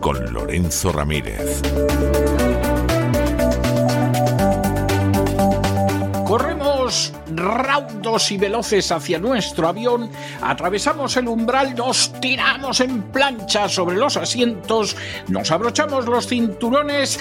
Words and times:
Con 0.00 0.30
Lorenzo 0.30 0.92
Ramírez. 0.92 1.62
Corremos 6.26 7.14
raudos 7.34 8.30
y 8.30 8.36
veloces 8.36 8.92
hacia 8.92 9.18
nuestro 9.18 9.68
avión, 9.68 10.10
atravesamos 10.42 11.16
el 11.16 11.28
umbral, 11.28 11.74
nos 11.74 12.12
tiramos 12.20 12.80
en 12.80 13.02
plancha 13.04 13.70
sobre 13.70 13.96
los 13.96 14.18
asientos, 14.18 14.94
nos 15.28 15.50
abrochamos 15.50 16.04
los 16.04 16.26
cinturones, 16.26 17.18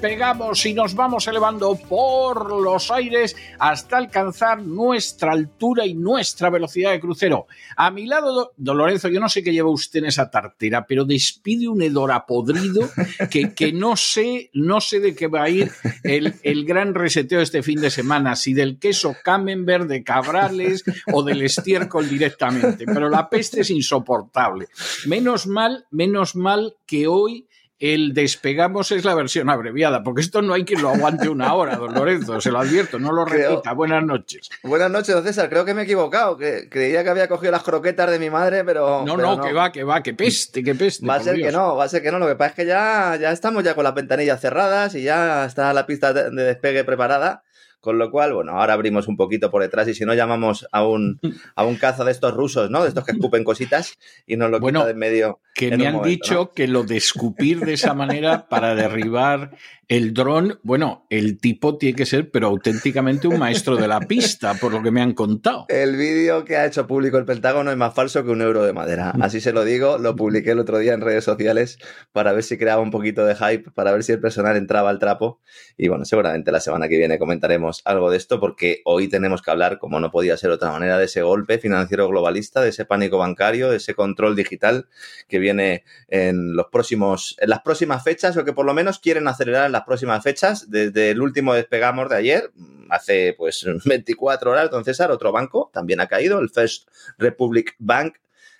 despegamos 0.00 0.64
y 0.64 0.72
nos 0.72 0.94
vamos 0.94 1.28
elevando 1.28 1.76
por 1.76 2.58
los 2.58 2.90
aires 2.90 3.36
hasta 3.58 3.98
alcanzar 3.98 4.62
nuestra 4.62 5.32
altura 5.32 5.84
y 5.84 5.92
nuestra 5.92 6.48
velocidad 6.48 6.92
de 6.92 7.00
crucero. 7.00 7.46
A 7.76 7.90
mi 7.90 8.06
lado, 8.06 8.54
don 8.56 8.78
Lorenzo, 8.78 9.08
yo 9.08 9.20
no 9.20 9.28
sé 9.28 9.42
qué 9.42 9.52
lleva 9.52 9.68
usted 9.68 9.98
en 9.98 10.06
esa 10.06 10.30
tartera, 10.30 10.86
pero 10.86 11.04
despide 11.04 11.68
un 11.68 11.82
hedor 11.82 12.12
a 12.12 12.24
podrido 12.24 12.88
que, 13.30 13.52
que 13.52 13.74
no 13.74 13.94
sé, 13.94 14.48
no 14.54 14.80
sé 14.80 15.00
de 15.00 15.14
qué 15.14 15.26
va 15.26 15.42
a 15.42 15.50
ir 15.50 15.70
el, 16.02 16.34
el 16.44 16.64
gran 16.64 16.94
reseteo 16.94 17.42
este 17.42 17.62
fin 17.62 17.82
de 17.82 17.90
semana, 17.90 18.36
si 18.36 18.54
del 18.54 18.78
queso 18.78 19.14
camembert, 19.22 19.86
de 19.86 20.02
cabrales 20.02 20.82
o 21.12 21.22
del 21.22 21.42
estiércol 21.42 22.08
directamente, 22.08 22.86
pero 22.86 23.10
la 23.10 23.28
peste 23.28 23.60
es 23.60 23.70
insoportable. 23.70 24.68
Menos 25.04 25.46
mal, 25.46 25.84
menos 25.90 26.36
mal 26.36 26.76
que 26.86 27.06
hoy 27.06 27.49
el 27.80 28.12
despegamos 28.12 28.92
es 28.92 29.06
la 29.06 29.14
versión 29.14 29.48
abreviada, 29.48 30.02
porque 30.02 30.20
esto 30.20 30.42
no 30.42 30.52
hay 30.52 30.64
quien 30.64 30.82
lo 30.82 30.90
aguante 30.90 31.30
una 31.30 31.54
hora, 31.54 31.76
don 31.76 31.94
Lorenzo, 31.94 32.38
se 32.40 32.50
lo 32.50 32.60
advierto, 32.60 32.98
no 32.98 33.10
lo 33.10 33.24
repita. 33.24 33.72
Buenas 33.72 34.04
noches. 34.04 34.50
Buenas 34.62 34.90
noches, 34.90 35.14
don 35.14 35.24
César. 35.24 35.48
Creo 35.48 35.64
que 35.64 35.72
me 35.72 35.80
he 35.80 35.84
equivocado, 35.84 36.36
que 36.36 36.68
creía 36.68 37.02
que 37.02 37.08
había 37.08 37.26
cogido 37.26 37.50
las 37.52 37.62
croquetas 37.62 38.10
de 38.10 38.18
mi 38.18 38.28
madre, 38.28 38.64
pero. 38.64 39.02
No, 39.06 39.16
pero 39.16 39.36
no, 39.36 39.42
que 39.42 39.52
va, 39.54 39.72
que 39.72 39.82
va, 39.82 40.02
que 40.02 40.12
peste, 40.12 40.62
que 40.62 40.74
peste. 40.74 41.06
Va 41.06 41.14
a 41.14 41.20
ser 41.20 41.36
Dios. 41.36 41.48
que 41.48 41.56
no, 41.56 41.74
va 41.74 41.84
a 41.84 41.88
ser 41.88 42.02
que 42.02 42.12
no. 42.12 42.18
Lo 42.18 42.28
que 42.28 42.36
pasa 42.36 42.50
es 42.50 42.56
que 42.56 42.66
ya, 42.66 43.16
ya 43.18 43.32
estamos 43.32 43.64
ya 43.64 43.74
con 43.74 43.84
las 43.84 43.94
ventanillas 43.94 44.40
cerradas 44.40 44.94
y 44.94 45.02
ya 45.02 45.46
está 45.46 45.72
la 45.72 45.86
pista 45.86 46.12
de 46.12 46.30
despegue 46.30 46.84
preparada. 46.84 47.44
Con 47.80 47.98
lo 47.98 48.10
cual, 48.10 48.34
bueno, 48.34 48.52
ahora 48.52 48.74
abrimos 48.74 49.08
un 49.08 49.16
poquito 49.16 49.50
por 49.50 49.62
detrás 49.62 49.88
y 49.88 49.94
si 49.94 50.04
no 50.04 50.12
llamamos 50.12 50.66
a 50.70 50.86
un, 50.86 51.18
a 51.54 51.64
un 51.64 51.76
caza 51.76 52.04
de 52.04 52.12
estos 52.12 52.34
rusos, 52.34 52.70
¿no? 52.70 52.82
De 52.82 52.88
estos 52.88 53.04
que 53.04 53.12
escupen 53.12 53.42
cositas 53.42 53.98
y 54.26 54.36
nos 54.36 54.50
lo 54.50 54.60
Bueno, 54.60 54.80
quita 54.80 54.86
de 54.86 54.92
en 54.92 54.98
medio. 54.98 55.40
Que 55.54 55.68
en 55.68 55.78
me 55.78 55.86
han 55.86 55.94
momento, 55.94 56.08
dicho 56.10 56.34
¿no? 56.34 56.52
que 56.52 56.68
lo 56.68 56.84
de 56.84 56.96
escupir 56.96 57.60
de 57.60 57.72
esa 57.72 57.94
manera 57.94 58.48
para 58.48 58.74
derribar 58.74 59.50
el 59.88 60.14
dron, 60.14 60.60
bueno, 60.62 61.06
el 61.10 61.40
tipo 61.40 61.76
tiene 61.76 61.96
que 61.96 62.06
ser, 62.06 62.30
pero 62.30 62.46
auténticamente 62.46 63.26
un 63.26 63.40
maestro 63.40 63.76
de 63.76 63.88
la 63.88 63.98
pista, 64.00 64.54
por 64.54 64.72
lo 64.72 64.82
que 64.82 64.92
me 64.92 65.02
han 65.02 65.14
contado. 65.14 65.66
El 65.68 65.96
vídeo 65.96 66.44
que 66.44 66.56
ha 66.56 66.64
hecho 66.64 66.86
público 66.86 67.18
el 67.18 67.24
Pentágono 67.24 67.72
es 67.72 67.76
más 67.76 67.92
falso 67.92 68.22
que 68.22 68.30
un 68.30 68.40
euro 68.40 68.62
de 68.62 68.72
madera. 68.72 69.12
Así 69.20 69.40
se 69.40 69.52
lo 69.52 69.64
digo, 69.64 69.98
lo 69.98 70.14
publiqué 70.14 70.52
el 70.52 70.60
otro 70.60 70.78
día 70.78 70.92
en 70.92 71.00
redes 71.00 71.24
sociales 71.24 71.78
para 72.12 72.32
ver 72.32 72.44
si 72.44 72.56
creaba 72.56 72.80
un 72.80 72.92
poquito 72.92 73.24
de 73.24 73.34
hype, 73.34 73.72
para 73.72 73.90
ver 73.90 74.04
si 74.04 74.12
el 74.12 74.20
personal 74.20 74.56
entraba 74.56 74.90
al 74.90 75.00
trapo. 75.00 75.40
Y 75.76 75.88
bueno, 75.88 76.04
seguramente 76.04 76.52
la 76.52 76.60
semana 76.60 76.88
que 76.88 76.96
viene 76.96 77.18
comentaremos 77.18 77.69
algo 77.84 78.10
de 78.10 78.16
esto 78.16 78.40
porque 78.40 78.82
hoy 78.84 79.08
tenemos 79.08 79.42
que 79.42 79.50
hablar, 79.50 79.78
como 79.78 80.00
no 80.00 80.10
podía 80.10 80.36
ser 80.36 80.50
de 80.50 80.56
otra 80.56 80.70
manera, 80.70 80.98
de 80.98 81.04
ese 81.04 81.22
golpe 81.22 81.58
financiero 81.58 82.08
globalista, 82.08 82.60
de 82.60 82.70
ese 82.70 82.84
pánico 82.84 83.18
bancario, 83.18 83.70
de 83.70 83.76
ese 83.76 83.94
control 83.94 84.36
digital 84.36 84.88
que 85.28 85.38
viene 85.38 85.84
en 86.08 86.54
los 86.54 86.66
próximos, 86.66 87.36
en 87.40 87.50
las 87.50 87.60
próximas 87.60 88.02
fechas, 88.02 88.36
o 88.36 88.44
que 88.44 88.52
por 88.52 88.66
lo 88.66 88.74
menos 88.74 88.98
quieren 88.98 89.28
acelerar 89.28 89.66
en 89.66 89.72
las 89.72 89.82
próximas 89.82 90.22
fechas. 90.22 90.70
Desde 90.70 91.10
el 91.10 91.20
último 91.20 91.54
despegamos 91.54 92.08
de 92.08 92.16
ayer, 92.16 92.50
hace 92.90 93.34
pues 93.36 93.64
24 93.84 94.50
horas, 94.50 94.70
don 94.70 94.84
César, 94.84 95.10
otro 95.10 95.32
banco 95.32 95.70
también 95.72 96.00
ha 96.00 96.06
caído, 96.06 96.40
el 96.40 96.50
First 96.50 96.88
Republic 97.18 97.74
Bank, 97.78 98.16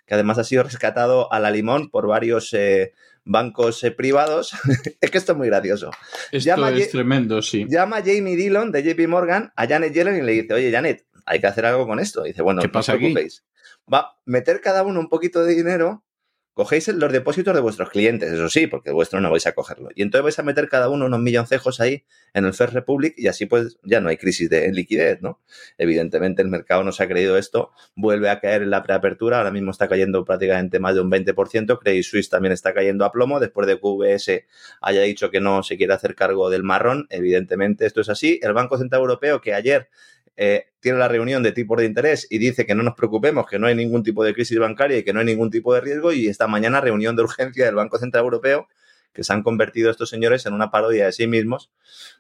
que 0.07 0.15
además 0.15 0.39
ha 0.39 0.45
sido 0.45 0.63
rescatado 0.63 1.33
a 1.33 1.39
la 1.39 1.51
limón 1.51 1.89
por 1.89 2.07
varios 2.07 2.53
eh, 2.53 2.93
bancos 3.25 3.83
eh, 3.85 3.91
privados. 3.91 4.53
es 5.01 5.11
que 5.11 5.19
esto 5.19 5.33
es 5.33 5.39
muy 5.39 5.49
gracioso. 5.49 5.91
Esto 6.33 6.47
Llama 6.47 6.71
es 6.71 6.91
tremendo, 6.91 7.43
sí. 7.43 7.67
Llama 7.69 7.99
Jamie 7.99 8.37
Dillon 8.37 8.73
de 8.73 8.83
JP 8.83 9.09
Morgan 9.09 9.53
a 9.57 9.67
Janet 9.67 9.93
Yellen 9.93 10.17
y 10.17 10.23
le 10.23 10.33
dice, 10.33 10.55
oye 10.55 10.71
Janet, 10.71 11.07
hay 11.27 11.41
que 11.41 11.47
hacer 11.47 11.67
algo 11.67 11.87
con 11.87 12.01
esto. 12.01 12.23
dice, 12.23 12.43
bueno, 12.43 12.61
¿Qué 12.61 12.69
no 12.69 12.73
pasa 12.73 12.93
os 12.93 12.97
aquí? 12.97 13.05
preocupéis. 13.07 13.45
Va 13.93 13.99
a 13.99 14.17
meter 14.27 14.61
cada 14.61 14.83
uno 14.83 15.01
un 15.01 15.09
poquito 15.09 15.45
de 15.45 15.55
dinero, 15.55 16.05
cogéis 16.61 16.89
los 16.89 17.11
depósitos 17.11 17.55
de 17.55 17.61
vuestros 17.63 17.89
clientes, 17.89 18.31
eso 18.31 18.51
sí, 18.51 18.67
porque 18.67 18.91
vuestro 18.91 19.19
no 19.19 19.31
vais 19.31 19.47
a 19.47 19.53
cogerlo. 19.53 19.89
Y 19.95 20.03
entonces 20.03 20.25
vais 20.25 20.39
a 20.41 20.43
meter 20.43 20.69
cada 20.69 20.91
uno 20.91 21.07
unos 21.07 21.19
milloncejos 21.19 21.81
ahí 21.81 22.05
en 22.35 22.45
el 22.45 22.53
First 22.53 22.75
Republic 22.75 23.15
y 23.17 23.29
así 23.29 23.47
pues 23.47 23.79
ya 23.83 24.03
no 24.03 24.11
hay 24.11 24.19
crisis 24.19 24.51
de 24.51 24.71
liquidez, 24.71 25.23
¿no? 25.23 25.41
Evidentemente 25.79 26.43
el 26.43 26.49
mercado 26.49 26.85
no 26.85 26.93
se 26.93 27.03
ha 27.03 27.09
creído 27.09 27.39
esto, 27.39 27.73
vuelve 27.95 28.29
a 28.29 28.41
caer 28.41 28.61
en 28.61 28.69
la 28.69 28.83
preapertura, 28.83 29.39
ahora 29.39 29.51
mismo 29.51 29.71
está 29.71 29.89
cayendo 29.89 30.23
prácticamente 30.27 30.81
más 30.81 30.95
de 30.95 31.01
un 31.01 31.11
20%, 31.11 31.79
Credit 31.79 32.05
Suisse 32.05 32.29
también 32.29 32.53
está 32.53 32.75
cayendo 32.75 33.07
a 33.07 33.11
plomo, 33.11 33.41
después 33.41 33.67
de 33.67 33.77
que 33.77 33.87
UBS 33.87 34.31
haya 34.83 35.01
dicho 35.01 35.31
que 35.31 35.41
no 35.41 35.63
se 35.63 35.79
quiere 35.79 35.95
hacer 35.95 36.15
cargo 36.15 36.51
del 36.51 36.63
marrón, 36.63 37.07
evidentemente 37.09 37.87
esto 37.87 38.03
es 38.03 38.11
así. 38.11 38.39
El 38.43 38.53
Banco 38.53 38.77
Central 38.77 39.01
Europeo 39.01 39.41
que 39.41 39.55
ayer 39.55 39.89
eh, 40.43 40.69
tiene 40.81 40.97
la 40.97 41.07
reunión 41.07 41.43
de 41.43 41.53
tipos 41.53 41.77
de 41.77 41.85
interés 41.85 42.27
y 42.31 42.39
dice 42.39 42.65
que 42.65 42.75
no 42.75 42.83
nos 42.83 42.95
preocupemos, 42.95 43.45
que 43.47 43.59
no 43.59 43.67
hay 43.67 43.75
ningún 43.75 44.03
tipo 44.03 44.25
de 44.25 44.33
crisis 44.33 44.59
bancaria 44.59 44.97
y 44.97 45.03
que 45.03 45.13
no 45.13 45.21
hay 45.21 45.27
ningún 45.27 45.51
tipo 45.51 45.75
de 45.75 45.83
riesgo. 45.83 46.13
Y 46.13 46.29
esta 46.29 46.47
mañana 46.47 46.81
reunión 46.81 47.15
de 47.15 47.25
urgencia 47.25 47.67
del 47.67 47.75
Banco 47.75 47.99
Central 47.99 48.25
Europeo, 48.25 48.67
que 49.13 49.23
se 49.23 49.35
han 49.35 49.43
convertido 49.43 49.91
estos 49.91 50.09
señores 50.09 50.47
en 50.47 50.55
una 50.55 50.71
parodia 50.71 51.05
de 51.05 51.13
sí 51.13 51.27
mismos, 51.27 51.71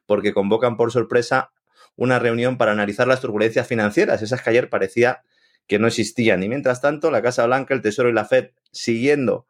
porque 0.04 0.34
convocan 0.34 0.76
por 0.76 0.92
sorpresa 0.92 1.50
una 1.96 2.18
reunión 2.18 2.58
para 2.58 2.72
analizar 2.72 3.08
las 3.08 3.22
turbulencias 3.22 3.66
financieras, 3.66 4.20
esas 4.20 4.42
que 4.42 4.50
ayer 4.50 4.68
parecía 4.68 5.22
que 5.66 5.78
no 5.78 5.86
existían. 5.86 6.42
Y 6.42 6.50
mientras 6.50 6.82
tanto, 6.82 7.10
la 7.10 7.22
Casa 7.22 7.46
Blanca, 7.46 7.72
el 7.72 7.80
Tesoro 7.80 8.10
y 8.10 8.12
la 8.12 8.26
Fed 8.26 8.50
siguiendo 8.70 9.46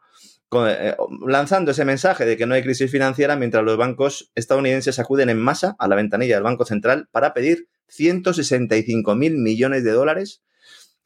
eh, 0.52 0.96
lanzando 1.26 1.72
ese 1.72 1.84
mensaje 1.84 2.24
de 2.24 2.36
que 2.36 2.46
no 2.46 2.54
hay 2.54 2.62
crisis 2.62 2.88
financiera 2.88 3.34
mientras 3.34 3.64
los 3.64 3.76
bancos 3.76 4.30
estadounidenses 4.36 5.00
acuden 5.00 5.28
en 5.28 5.40
masa 5.40 5.74
a 5.80 5.88
la 5.88 5.96
ventanilla 5.96 6.36
del 6.36 6.44
Banco 6.44 6.64
Central 6.64 7.08
para 7.10 7.34
pedir 7.34 7.68
165 7.90 9.14
mil 9.14 9.36
millones 9.38 9.84
de 9.84 9.92
dólares, 9.92 10.42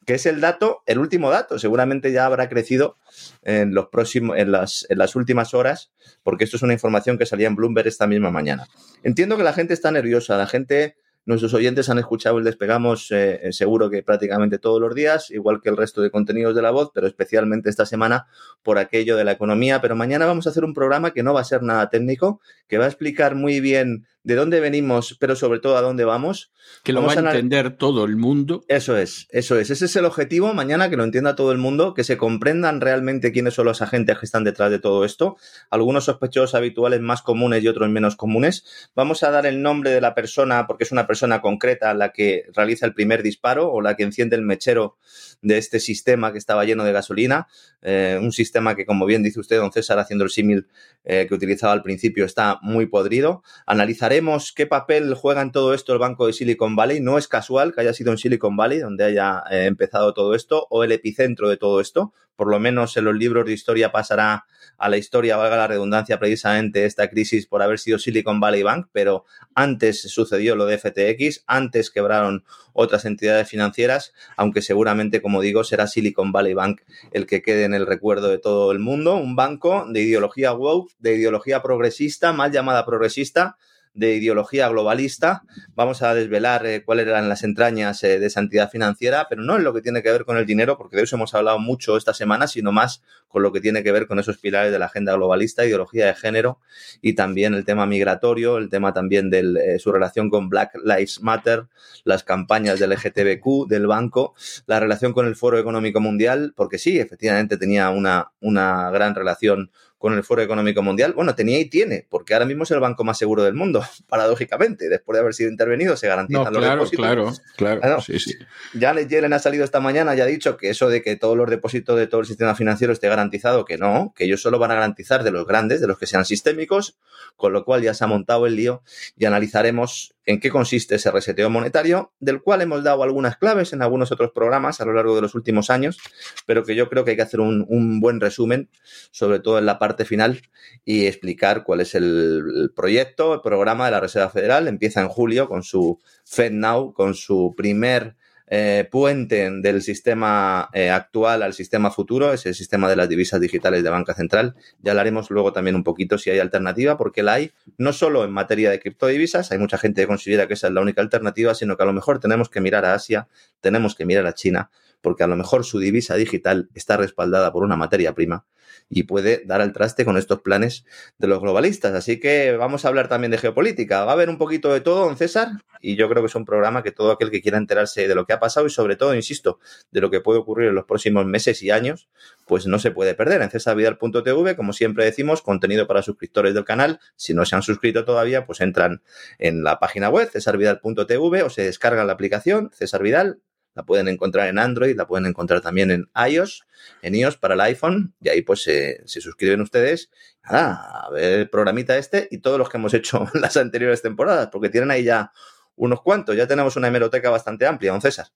que 0.05 0.13
es 0.13 0.25
el 0.25 0.39
dato, 0.39 0.83
el 0.85 0.99
último 0.99 1.29
dato. 1.31 1.59
Seguramente 1.59 2.11
ya 2.11 2.25
habrá 2.25 2.47
crecido 2.47 2.97
en, 3.41 3.73
los 3.73 3.87
próximos, 3.87 4.37
en, 4.37 4.51
las, 4.51 4.85
en 4.89 4.97
las 4.97 5.15
últimas 5.15 5.53
horas, 5.53 5.91
porque 6.23 6.43
esto 6.43 6.57
es 6.57 6.63
una 6.63 6.73
información 6.73 7.17
que 7.17 7.25
salía 7.25 7.47
en 7.47 7.55
Bloomberg 7.55 7.87
esta 7.87 8.07
misma 8.07 8.31
mañana. 8.31 8.67
Entiendo 9.03 9.37
que 9.37 9.43
la 9.43 9.53
gente 9.53 9.73
está 9.73 9.91
nerviosa, 9.91 10.37
la 10.37 10.47
gente 10.47 10.95
Nuestros 11.25 11.55
oyentes 11.55 11.89
han 11.89 11.97
escuchado 11.97 12.37
el 12.37 12.43
Despegamos 12.43 13.11
eh, 13.11 13.39
seguro 13.51 13.89
que 13.89 14.03
prácticamente 14.03 14.59
todos 14.59 14.79
los 14.79 14.93
días, 14.93 15.31
igual 15.31 15.59
que 15.59 15.69
el 15.69 15.77
resto 15.77 16.01
de 16.01 16.11
contenidos 16.11 16.55
de 16.55 16.61
la 16.61 16.69
voz, 16.69 16.91
pero 16.93 17.07
especialmente 17.07 17.69
esta 17.69 17.87
semana 17.87 18.27
por 18.61 18.77
aquello 18.77 19.17
de 19.17 19.23
la 19.23 19.31
economía. 19.31 19.81
Pero 19.81 19.95
mañana 19.95 20.27
vamos 20.27 20.45
a 20.45 20.51
hacer 20.51 20.63
un 20.63 20.75
programa 20.75 21.13
que 21.13 21.23
no 21.23 21.33
va 21.33 21.41
a 21.41 21.45
ser 21.45 21.63
nada 21.63 21.89
técnico, 21.89 22.41
que 22.67 22.77
va 22.77 22.85
a 22.85 22.89
explicar 22.89 23.33
muy 23.33 23.59
bien 23.59 24.05
de 24.25 24.35
dónde 24.35 24.59
venimos, 24.59 25.15
pero 25.19 25.35
sobre 25.35 25.59
todo 25.59 25.77
a 25.77 25.81
dónde 25.81 26.03
vamos. 26.03 26.51
Que 26.83 26.93
lo 26.93 27.01
Vamos 27.01 27.15
va 27.15 27.29
a 27.29 27.31
entender 27.31 27.77
todo 27.77 28.05
el 28.05 28.17
mundo. 28.17 28.65
Eso 28.67 28.97
es, 28.97 29.27
eso 29.29 29.59
es. 29.59 29.69
Ese 29.69 29.85
es 29.85 29.95
el 29.95 30.05
objetivo 30.05 30.51
mañana, 30.53 30.89
que 30.89 30.97
lo 30.97 31.03
entienda 31.03 31.35
todo 31.35 31.51
el 31.51 31.59
mundo, 31.59 31.93
que 31.93 32.03
se 32.03 32.17
comprendan 32.17 32.81
realmente 32.81 33.31
quiénes 33.31 33.53
son 33.53 33.65
los 33.65 33.83
agentes 33.83 34.17
que 34.17 34.25
están 34.25 34.43
detrás 34.43 34.71
de 34.71 34.79
todo 34.79 35.05
esto. 35.05 35.37
Algunos 35.69 36.05
sospechosos 36.05 36.55
habituales 36.55 37.01
más 37.01 37.21
comunes 37.21 37.63
y 37.63 37.67
otros 37.67 37.87
menos 37.89 38.15
comunes. 38.15 38.89
Vamos 38.95 39.21
a 39.21 39.29
dar 39.29 39.45
el 39.45 39.61
nombre 39.61 39.91
de 39.91 40.01
la 40.01 40.15
persona, 40.15 40.65
porque 40.65 40.85
es 40.85 40.91
una 40.91 41.05
persona 41.05 41.14
concreta 41.41 41.93
la 41.93 42.11
que 42.11 42.45
realiza 42.53 42.85
el 42.85 42.93
primer 42.93 43.23
disparo 43.23 43.71
o 43.71 43.81
la 43.81 43.95
que 43.95 44.03
enciende 44.03 44.35
el 44.35 44.41
mechero 44.41 44.97
de 45.41 45.57
este 45.57 45.79
sistema 45.79 46.31
que 46.31 46.37
estaba 46.37 46.65
lleno 46.65 46.83
de 46.83 46.91
gasolina. 46.91 47.47
Eh, 47.81 48.19
un 48.21 48.31
sistema 48.31 48.75
que, 48.75 48.85
como 48.85 49.05
bien 49.05 49.23
dice 49.23 49.39
usted, 49.39 49.57
don 49.57 49.71
César, 49.71 49.99
haciendo 49.99 50.23
el 50.23 50.31
símil 50.31 50.67
eh, 51.03 51.25
que 51.27 51.35
utilizaba 51.35 51.73
al 51.73 51.83
principio, 51.83 52.25
está 52.25 52.59
muy 52.61 52.87
podrido. 52.87 53.43
Analizaremos 53.65 54.53
qué 54.53 54.65
papel 54.65 55.13
juega 55.13 55.41
en 55.41 55.51
todo 55.51 55.73
esto 55.73 55.93
el 55.93 55.99
banco 55.99 56.27
de 56.27 56.33
Silicon 56.33 56.75
Valley. 56.75 56.99
No 56.99 57.17
es 57.17 57.27
casual 57.27 57.73
que 57.73 57.81
haya 57.81 57.93
sido 57.93 58.11
en 58.11 58.17
Silicon 58.17 58.55
Valley 58.55 58.79
donde 58.79 59.03
haya 59.03 59.43
eh, 59.51 59.65
empezado 59.65 60.13
todo 60.13 60.35
esto 60.35 60.67
o 60.69 60.83
el 60.83 60.91
epicentro 60.91 61.49
de 61.49 61.57
todo 61.57 61.79
esto, 61.81 62.13
por 62.35 62.49
lo 62.49 62.59
menos 62.59 62.97
en 62.97 63.05
los 63.05 63.15
libros 63.15 63.45
de 63.45 63.53
historia 63.53 63.91
pasará 63.91 64.45
a 64.77 64.89
la 64.89 64.97
historia, 64.97 65.37
valga 65.37 65.57
la 65.57 65.67
redundancia, 65.67 66.19
precisamente 66.19 66.85
esta 66.85 67.09
crisis 67.09 67.47
por 67.47 67.61
haber 67.61 67.79
sido 67.79 67.97
Silicon 67.97 68.39
Valley 68.39 68.63
Bank, 68.63 68.87
pero 68.91 69.25
antes 69.53 70.01
sucedió 70.01 70.55
lo 70.55 70.65
de 70.65 70.77
FTX, 70.77 71.43
antes 71.47 71.89
quebraron 71.91 72.43
otras 72.73 73.05
entidades 73.05 73.47
financieras, 73.47 74.13
aunque 74.35 74.61
seguramente, 74.61 75.21
como 75.21 75.41
digo, 75.41 75.63
será 75.63 75.87
Silicon 75.87 76.31
Valley 76.31 76.53
Bank 76.53 76.81
el 77.11 77.25
que 77.25 77.41
quede 77.41 77.63
en 77.63 77.73
el 77.73 77.85
recuerdo 77.85 78.27
de 78.27 78.37
todo 78.37 78.71
el 78.71 78.79
mundo, 78.79 79.15
un 79.15 79.35
banco 79.35 79.85
de 79.89 80.01
ideología 80.01 80.53
woke, 80.53 80.91
de 80.99 81.15
ideología 81.15 81.61
progresista, 81.61 82.33
mal 82.33 82.51
llamada 82.51 82.85
progresista, 82.85 83.57
de 83.95 84.15
ideología 84.15 84.69
globalista. 84.69 85.43
Vamos 85.73 86.03
a 86.03 86.13
desvelar 86.13 86.65
eh, 86.65 86.83
cuáles 86.83 87.07
eran 87.07 87.27
las 87.29 87.43
entrañas 87.43 88.03
eh, 88.03 88.19
de 88.19 88.27
esa 88.27 88.41
entidad 88.41 88.69
financiera, 88.69 89.27
pero 89.29 89.41
no 89.41 89.55
en 89.55 89.63
lo 89.63 89.73
que 89.73 89.81
tiene 89.81 90.03
que 90.03 90.11
ver 90.11 90.25
con 90.25 90.37
el 90.37 90.45
dinero, 90.45 90.77
porque 90.77 90.97
de 90.97 91.03
eso 91.03 91.15
hemos 91.15 91.33
hablado 91.33 91.57
mucho 91.57 91.97
esta 91.97 92.13
semana, 92.13 92.47
sino 92.47 92.71
más 92.71 93.01
con 93.35 93.43
lo 93.43 93.51
que 93.51 93.59
tiene 93.59 93.83
que 93.83 93.91
ver 93.91 94.07
con 94.07 94.17
esos 94.17 94.37
pilares 94.37 94.71
de 94.71 94.79
la 94.79 94.85
agenda 94.85 95.11
globalista, 95.11 95.65
ideología 95.65 96.05
de 96.05 96.13
género 96.13 96.61
y 97.01 97.15
también 97.15 97.53
el 97.53 97.65
tema 97.65 97.85
migratorio, 97.85 98.57
el 98.57 98.69
tema 98.69 98.93
también 98.93 99.29
de 99.29 99.39
eh, 99.41 99.77
su 99.77 99.91
relación 99.91 100.29
con 100.29 100.47
Black 100.47 100.79
Lives 100.85 101.21
Matter, 101.21 101.65
las 102.05 102.23
campañas 102.23 102.79
del 102.79 102.91
LGTBQ, 102.91 103.67
del 103.67 103.87
banco, 103.87 104.35
la 104.67 104.79
relación 104.79 105.11
con 105.11 105.27
el 105.27 105.35
Foro 105.35 105.59
Económico 105.59 105.99
Mundial, 105.99 106.53
porque 106.55 106.77
sí, 106.77 106.97
efectivamente 106.97 107.57
tenía 107.57 107.89
una, 107.89 108.31
una 108.39 108.89
gran 108.89 109.13
relación 109.15 109.69
con 110.05 110.13
el 110.13 110.23
Foro 110.23 110.43
Económico 110.43 110.83
Mundial. 110.83 111.13
Bueno, 111.13 111.33
tenía 111.33 111.59
y 111.59 111.65
tiene, 111.65 112.05
porque 112.07 112.35
ahora 112.35 112.45
mismo 112.45 112.61
es 112.61 112.69
el 112.69 112.79
banco 112.79 113.03
más 113.03 113.17
seguro 113.17 113.43
del 113.43 113.55
mundo, 113.55 113.83
paradójicamente. 114.07 114.87
Después 114.87 115.15
de 115.15 115.21
haber 115.21 115.33
sido 115.33 115.49
intervenido, 115.49 115.97
se 115.97 116.07
garantizan 116.07 116.53
los 116.53 116.63
depósitos. 116.63 117.05
Claro, 117.05 117.33
claro, 117.55 117.81
claro. 117.81 118.01
Sí, 118.01 118.19
sí. 118.19 118.35
Ya 118.75 118.93
Yellen 118.93 119.33
ha 119.33 119.39
salido 119.39 119.63
esta 119.63 119.79
mañana 119.79 120.15
y 120.15 120.21
ha 120.21 120.25
dicho 120.27 120.57
que 120.57 120.69
eso 120.69 120.89
de 120.89 121.01
que 121.01 121.15
todos 121.15 121.35
los 121.35 121.49
depósitos 121.49 121.97
de 121.97 122.05
todo 122.05 122.21
el 122.21 122.27
sistema 122.27 122.53
financiero 122.53 122.93
esté 122.93 123.09
garantizado, 123.09 123.24
que 123.29 123.77
no, 123.77 124.13
que 124.15 124.25
ellos 124.25 124.41
solo 124.41 124.59
van 124.59 124.71
a 124.71 124.75
garantizar 124.75 125.23
de 125.23 125.31
los 125.31 125.45
grandes, 125.45 125.81
de 125.81 125.87
los 125.87 125.97
que 125.97 126.07
sean 126.07 126.25
sistémicos, 126.25 126.97
con 127.35 127.53
lo 127.53 127.65
cual 127.65 127.81
ya 127.81 127.93
se 127.93 128.03
ha 128.03 128.07
montado 128.07 128.45
el 128.47 128.55
lío 128.55 128.83
y 129.17 129.25
analizaremos 129.25 130.15
en 130.25 130.39
qué 130.39 130.49
consiste 130.49 130.95
ese 130.95 131.11
reseteo 131.11 131.49
monetario, 131.49 132.13
del 132.19 132.41
cual 132.41 132.61
hemos 132.61 132.83
dado 132.83 133.03
algunas 133.03 133.37
claves 133.37 133.73
en 133.73 133.81
algunos 133.81 134.11
otros 134.11 134.31
programas 134.31 134.81
a 134.81 134.85
lo 134.85 134.93
largo 134.93 135.15
de 135.15 135.21
los 135.21 135.35
últimos 135.35 135.69
años, 135.69 135.99
pero 136.45 136.63
que 136.63 136.75
yo 136.75 136.89
creo 136.89 137.03
que 137.03 137.11
hay 137.11 137.17
que 137.17 137.23
hacer 137.23 137.39
un, 137.39 137.99
buen 137.99 138.19
resumen, 138.19 138.69
sobre 139.11 139.39
todo 139.39 139.59
en 139.59 139.65
la 139.65 139.77
parte 139.77 140.05
final, 140.05 140.41
y 140.83 141.05
explicar 141.05 141.63
cuál 141.63 141.81
es 141.81 141.93
el, 141.95 142.71
proyecto, 142.75 143.35
el 143.35 143.41
programa 143.41 143.85
de 143.85 143.91
la 143.91 143.99
Reserva 143.99 144.29
Federal. 144.29 144.67
Empieza 144.67 145.01
en 145.01 145.09
julio 145.09 145.47
con 145.47 145.63
su 145.63 145.99
FedNow, 146.25 146.93
con 146.93 147.13
su 147.13 147.53
primer 147.55 148.15
eh, 148.47 148.87
del 148.91 149.81
sistema 149.81 150.69
eh, 150.73 150.89
actual 150.89 151.43
al 151.43 151.53
sistema 151.53 151.91
futuro, 151.91 152.33
es 152.33 152.45
el 152.45 152.55
sistema 152.55 152.89
de 152.89 152.95
las 152.95 153.09
divisas 153.09 153.41
digitales 153.41 153.83
de 153.83 153.89
banca 153.89 154.13
central. 154.13 154.55
Ya 154.81 154.91
hablaremos 154.91 155.29
luego 155.31 155.53
también 155.53 155.75
un 155.75 155.83
poquito 155.83 156.17
si 156.17 156.29
hay 156.29 156.39
alternativa, 156.39 156.97
porque 156.97 157.23
la 157.23 157.33
hay 157.33 157.51
no 157.77 157.93
solo 157.93 158.23
en 158.23 158.31
materia 158.31 158.69
de 158.69 158.79
criptodivisas, 158.79 159.51
hay 159.51 159.57
mucha 159.57 159.77
gente 159.77 160.01
que 160.01 160.07
considera 160.07 160.47
que 160.47 160.53
esa 160.53 160.67
es 160.67 160.73
la 160.73 160.81
única 160.81 161.01
alternativa, 161.01 161.55
sino 161.55 161.77
que 161.77 161.83
a 161.83 161.85
lo 161.85 161.93
mejor 161.93 162.19
tenemos 162.19 162.49
que 162.49 162.61
mirar 162.61 162.85
a 162.85 162.93
Asia, 162.93 163.27
tenemos 163.61 163.95
que 163.95 164.05
mirar 164.05 164.25
a 164.27 164.33
China, 164.33 164.69
porque 165.01 165.23
a 165.23 165.27
lo 165.27 165.35
mejor 165.35 165.65
su 165.65 165.79
divisa 165.79 166.15
digital 166.15 166.69
está 166.73 166.97
respaldada 166.97 167.51
por 167.51 167.63
una 167.63 167.75
materia 167.75 168.13
prima 168.13 168.45
y 168.89 169.03
puede 169.03 169.43
dar 169.45 169.61
al 169.61 169.73
traste 169.73 170.05
con 170.05 170.17
estos 170.17 170.41
planes 170.41 170.85
de 171.17 171.27
los 171.27 171.41
globalistas. 171.41 171.93
Así 171.93 172.19
que 172.19 172.55
vamos 172.57 172.85
a 172.85 172.89
hablar 172.89 173.07
también 173.07 173.31
de 173.31 173.37
geopolítica. 173.37 174.05
Va 174.05 174.11
a 174.11 174.13
haber 174.13 174.29
un 174.29 174.37
poquito 174.37 174.71
de 174.73 174.81
todo, 174.81 175.05
don 175.05 175.17
César, 175.17 175.49
y 175.81 175.95
yo 175.95 176.09
creo 176.09 176.21
que 176.23 176.27
es 176.27 176.35
un 176.35 176.45
programa 176.45 176.83
que 176.83 176.91
todo 176.91 177.11
aquel 177.11 177.31
que 177.31 177.41
quiera 177.41 177.57
enterarse 177.57 178.07
de 178.07 178.15
lo 178.15 178.25
que 178.25 178.33
ha 178.33 178.39
pasado 178.39 178.65
y 178.65 178.69
sobre 178.69 178.95
todo, 178.95 179.15
insisto, 179.15 179.59
de 179.91 180.01
lo 180.01 180.09
que 180.09 180.21
puede 180.21 180.39
ocurrir 180.39 180.69
en 180.69 180.75
los 180.75 180.85
próximos 180.85 181.25
meses 181.25 181.61
y 181.63 181.71
años, 181.71 182.09
pues 182.45 182.67
no 182.67 182.79
se 182.79 182.91
puede 182.91 183.15
perder. 183.15 183.41
En 183.41 183.49
cesarvidal.tv, 183.49 184.55
como 184.55 184.73
siempre 184.73 185.05
decimos, 185.05 185.41
contenido 185.41 185.87
para 185.87 186.01
suscriptores 186.01 186.53
del 186.53 186.65
canal. 186.65 186.99
Si 187.15 187.33
no 187.33 187.45
se 187.45 187.55
han 187.55 187.63
suscrito 187.63 188.05
todavía, 188.05 188.45
pues 188.45 188.61
entran 188.61 189.01
en 189.39 189.63
la 189.63 189.79
página 189.79 190.09
web 190.09 190.29
cesarvidal.tv 190.29 191.43
o 191.43 191.49
se 191.49 191.63
descargan 191.63 192.07
la 192.07 192.13
aplicación 192.13 192.69
César 192.73 193.01
Vidal 193.01 193.39
la 193.75 193.83
pueden 193.83 194.07
encontrar 194.07 194.47
en 194.47 194.57
Android, 194.57 194.95
la 194.95 195.05
pueden 195.05 195.27
encontrar 195.27 195.61
también 195.61 195.91
en 195.91 196.09
iOS, 196.29 196.65
en 197.01 197.13
iOS 197.15 197.37
para 197.37 197.53
el 197.53 197.61
iPhone, 197.61 198.15
y 198.21 198.29
ahí 198.29 198.41
pues 198.41 198.63
se, 198.63 199.03
suscriben 199.05 199.61
ustedes. 199.61 200.09
a 200.43 201.09
ver 201.11 201.39
el 201.39 201.49
programita 201.49 201.97
este 201.97 202.27
y 202.31 202.39
todos 202.39 202.57
los 202.57 202.69
que 202.69 202.77
hemos 202.77 202.93
hecho 202.93 203.27
las 203.33 203.57
anteriores 203.57 204.01
temporadas, 204.01 204.49
porque 204.51 204.69
tienen 204.69 204.91
ahí 204.91 205.03
ya 205.03 205.31
unos 205.75 206.01
cuantos, 206.01 206.35
ya 206.35 206.47
tenemos 206.47 206.75
una 206.77 206.87
hemeroteca 206.87 207.29
bastante 207.29 207.67
amplia, 207.67 207.91
don 207.91 208.01
César. 208.01 208.27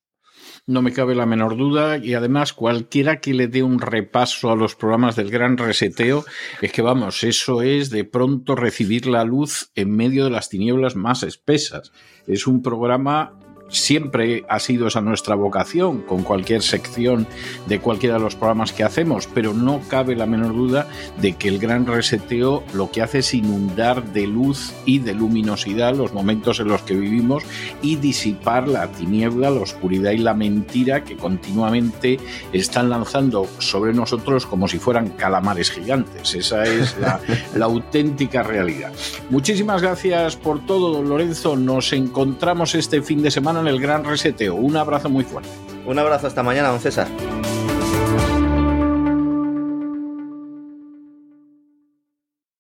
No 0.66 0.82
me 0.82 0.94
cabe 0.94 1.16
la 1.16 1.26
menor 1.26 1.58
duda 1.58 1.98
y 1.98 2.14
además 2.14 2.54
cualquiera 2.54 3.20
que 3.20 3.34
le 3.34 3.48
dé 3.48 3.64
un 3.64 3.80
repaso 3.80 4.52
a 4.52 4.56
los 4.56 4.76
programas 4.76 5.16
del 5.16 5.32
gran 5.32 5.58
reseteo, 5.58 6.26
es 6.62 6.72
que 6.72 6.82
vamos, 6.82 7.24
eso 7.24 7.62
es 7.62 7.90
de 7.90 8.04
pronto 8.04 8.56
recibir 8.56 9.08
la 9.08 9.24
luz 9.24 9.72
en 9.76 9.96
medio 9.96 10.26
de 10.26 10.30
las 10.30 10.50
tinieblas 10.50 10.96
más 10.96 11.24
espesas. 11.24 11.92
Es 12.28 12.46
un 12.46 12.62
programa 12.62 13.40
siempre 13.70 14.46
ha 14.50 14.60
sido 14.60 14.88
esa 14.88 15.02
nuestra 15.02 15.36
vocación 15.36 16.02
con 16.02 16.24
cualquier 16.24 16.62
sección 16.62 17.28
de 17.68 17.80
cualquiera 17.80 18.16
de 18.16 18.22
los 18.22 18.36
programas 18.36 18.74
que 18.74 18.84
hacemos, 18.84 19.28
pero 19.34 19.54
no 19.54 19.82
cabe 19.88 20.16
la 20.16 20.26
menor 20.26 20.54
duda 20.54 20.88
de 21.22 21.34
que 21.34 21.48
el 21.48 21.60
gran 21.60 21.86
reseteo 21.86 22.64
lo 22.74 22.92
que 22.92 23.02
hace 23.02 23.20
es 23.20 23.34
inundar 23.34 24.04
de 24.12 24.28
luz 24.28 24.74
y 24.86 25.00
de 25.00 25.14
luminosidad 25.14 25.96
los 25.96 26.14
momentos 26.14 26.60
en 26.60 26.68
los 26.68 26.82
que 26.82 26.96
vivimos 26.96 27.44
y 27.82 27.96
disipar 27.96 28.68
la 28.68 28.88
tiniebla, 28.92 29.50
la 29.50 29.62
oscuridad 29.62 30.12
y 30.12 30.18
la 30.18 30.34
mentira 30.34 31.04
que 31.04 31.16
continuamente 31.16 32.20
están 32.54 32.90
lanzando 32.90 33.48
sobre 33.60 33.94
nosotros 33.94 34.46
como 34.46 34.68
si 34.68 34.80
fueran 34.80 35.10
calamares 35.10 35.72
gigantes. 35.72 36.36
Esa 36.36 36.64
es 36.64 36.98
la, 37.00 37.20
la 37.56 37.66
auténtica 37.66 38.44
realidad. 38.44 38.92
Muchísimas 39.30 39.82
gracias 39.82 40.36
por 40.36 40.66
todo, 40.66 40.92
don 40.94 41.10
Lorenzo. 41.10 41.56
Nos 41.56 41.94
encontramos 41.94 42.76
este 42.76 43.02
fin 43.02 43.22
de 43.22 43.32
semana 43.32 43.59
en 43.62 43.68
el 43.68 43.80
gran 43.80 44.04
reseteo. 44.04 44.56
Un 44.56 44.78
abrazo 44.78 45.10
muy 45.10 45.24
fuerte. 45.24 45.50
Un 45.86 45.98
abrazo 46.00 46.28
hasta 46.28 46.44
mañana, 46.44 46.70
don 46.70 46.80
César. 46.80 47.08